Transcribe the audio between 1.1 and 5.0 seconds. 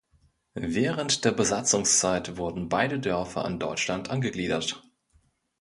der Besatzungszeit wurden beide Dörfer an Deutschland angegliedert.